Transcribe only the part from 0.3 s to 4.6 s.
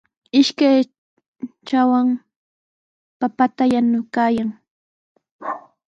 Ishkay chakwan papata yanuykaayan.